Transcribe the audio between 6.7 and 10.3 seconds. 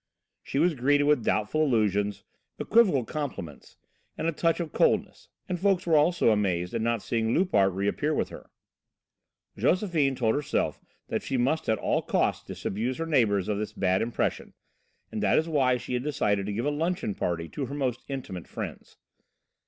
at not seeing Loupart reappear with her. Josephine